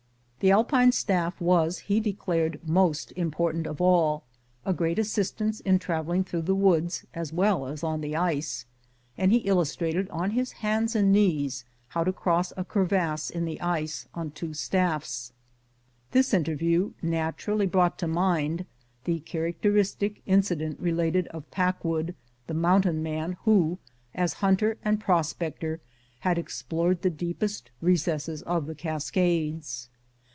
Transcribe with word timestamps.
The 0.41 0.49
Alpine 0.49 0.91
staffs 0.91 1.39
was, 1.39 1.77
he 1.81 1.99
declared, 1.99 2.67
most 2.67 3.11
important 3.11 3.67
of 3.67 3.79
all, 3.79 4.23
a 4.65 4.73
great 4.73 4.97
assistance 4.97 5.59
in 5.59 5.77
traveling 5.77 6.23
through 6.23 6.41
the 6.41 6.55
woods 6.55 7.05
as 7.13 7.31
well 7.31 7.67
as 7.67 7.83
on 7.83 8.01
the 8.01 8.15
ice; 8.15 8.65
and 9.19 9.31
he 9.31 9.37
illustrated 9.45 10.09
on 10.09 10.31
his 10.31 10.53
hands 10.53 10.95
and 10.95 11.11
knees 11.11 11.63
how 11.89 12.03
to 12.03 12.11
cross 12.11 12.51
a 12.57 12.65
crevasse 12.65 13.29
in 13.29 13.45
the 13.45 13.61
ice 13.61 14.07
on 14.15 14.31
two 14.31 14.55
staffs. 14.55 15.31
This 16.09 16.33
interview 16.33 16.93
naturally 17.03 17.67
brought 17.67 17.99
to 17.99 18.07
mind 18.07 18.65
the 19.03 19.19
characteristic 19.19 20.23
incident 20.25 20.79
related 20.79 21.27
of 21.27 21.51
Packwood, 21.51 22.15
the 22.47 22.55
mountain 22.55 23.03
man 23.03 23.37
who, 23.45 23.77
as 24.15 24.33
hunter 24.41 24.79
and 24.83 24.99
prospector, 24.99 25.81
had 26.21 26.39
explored 26.39 27.03
the 27.03 27.11
deepest 27.11 27.69
recesses 27.79 28.41
of 28.41 28.65
the 28.65 28.73
Cascades. 28.73 29.87